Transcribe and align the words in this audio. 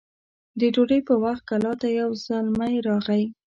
د 0.59 0.61
ډوډۍ 0.73 0.99
په 1.07 1.13
وخت 1.23 1.43
کلا 1.49 1.73
ته 1.81 1.87
يو 1.99 2.09
زلمی 2.25 2.75
راغی 2.87 3.23